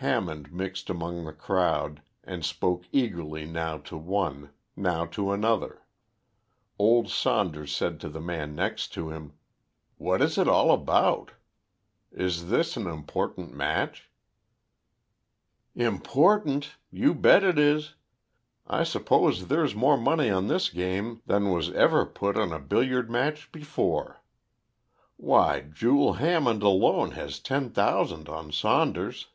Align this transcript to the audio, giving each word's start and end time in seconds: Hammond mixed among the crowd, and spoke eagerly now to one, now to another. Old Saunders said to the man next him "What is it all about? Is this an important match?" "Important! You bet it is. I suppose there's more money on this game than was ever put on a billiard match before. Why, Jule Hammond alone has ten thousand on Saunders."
Hammond 0.00 0.52
mixed 0.52 0.88
among 0.88 1.24
the 1.24 1.32
crowd, 1.32 2.02
and 2.22 2.44
spoke 2.44 2.84
eagerly 2.92 3.44
now 3.44 3.76
to 3.78 3.96
one, 3.96 4.50
now 4.76 5.04
to 5.04 5.32
another. 5.32 5.82
Old 6.78 7.08
Saunders 7.10 7.74
said 7.74 7.98
to 7.98 8.08
the 8.08 8.20
man 8.20 8.54
next 8.54 8.94
him 8.94 9.32
"What 9.96 10.22
is 10.22 10.38
it 10.38 10.46
all 10.46 10.70
about? 10.70 11.32
Is 12.12 12.48
this 12.48 12.76
an 12.76 12.86
important 12.86 13.52
match?" 13.52 14.08
"Important! 15.74 16.76
You 16.92 17.12
bet 17.12 17.42
it 17.42 17.58
is. 17.58 17.94
I 18.68 18.84
suppose 18.84 19.48
there's 19.48 19.74
more 19.74 19.98
money 19.98 20.30
on 20.30 20.46
this 20.46 20.70
game 20.70 21.22
than 21.26 21.50
was 21.50 21.72
ever 21.72 22.06
put 22.06 22.36
on 22.36 22.52
a 22.52 22.60
billiard 22.60 23.10
match 23.10 23.50
before. 23.50 24.22
Why, 25.16 25.62
Jule 25.62 26.12
Hammond 26.12 26.62
alone 26.62 27.10
has 27.12 27.40
ten 27.40 27.70
thousand 27.70 28.28
on 28.28 28.52
Saunders." 28.52 29.26